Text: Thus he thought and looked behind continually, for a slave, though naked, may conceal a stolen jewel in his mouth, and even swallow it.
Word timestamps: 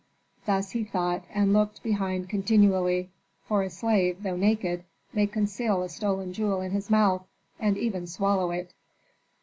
Thus 0.47 0.71
he 0.71 0.83
thought 0.83 1.25
and 1.31 1.53
looked 1.53 1.83
behind 1.83 2.27
continually, 2.27 3.11
for 3.47 3.61
a 3.61 3.69
slave, 3.69 4.23
though 4.23 4.35
naked, 4.35 4.83
may 5.13 5.27
conceal 5.27 5.83
a 5.83 5.89
stolen 5.89 6.33
jewel 6.33 6.59
in 6.59 6.71
his 6.71 6.89
mouth, 6.89 7.27
and 7.59 7.77
even 7.77 8.07
swallow 8.07 8.49
it. 8.49 8.73